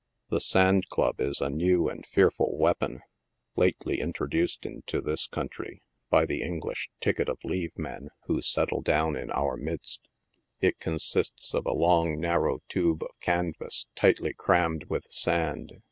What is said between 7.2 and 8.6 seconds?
of leave men" who